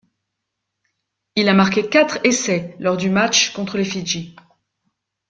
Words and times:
Il 1.35 1.47
a 1.47 1.53
marqué 1.53 1.87
quatre 1.87 2.17
essais 2.23 2.75
lors 2.79 2.97
du 2.97 3.11
match 3.11 3.53
contre 3.53 3.77
les 3.77 3.85
Fidji. 3.85 4.33